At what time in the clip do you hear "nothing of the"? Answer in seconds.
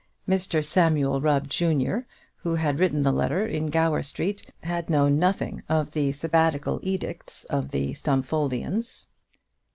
5.19-6.11